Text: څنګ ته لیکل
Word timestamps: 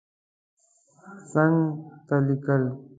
څنګ 1.31 1.55
ته 2.07 2.15
لیکل 2.27 2.63